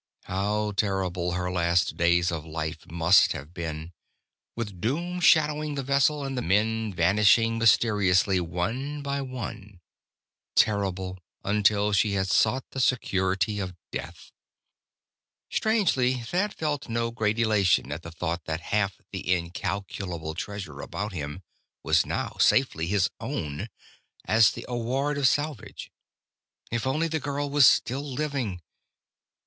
[0.23, 3.93] How terrible her last days of life must have been,
[4.55, 9.79] with doom shadowing the vessel, and the men vanishing mysteriously, one by one!
[10.55, 14.31] Terrible until she had sought the security of death.
[15.51, 21.13] Strangely, Thad felt no great elation at the thought that half the incalculable treasure about
[21.13, 21.43] him
[21.83, 23.69] was now safely his own,
[24.25, 25.91] as the award of salvage.
[26.71, 28.61] If only the girl were still living....